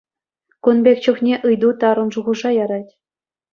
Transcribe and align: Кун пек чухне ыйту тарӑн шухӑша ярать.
Кун 0.63 0.77
пек 0.83 0.97
чухне 1.03 1.35
ыйту 1.49 1.69
тарӑн 1.79 2.09
шухӑша 2.13 2.49
ярать. 2.63 2.91